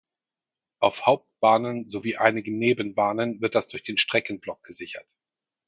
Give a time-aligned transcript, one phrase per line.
[0.79, 5.05] Auf Hauptbahnen sowie einigen Nebenbahnen wird das durch den Streckenblock gesichert.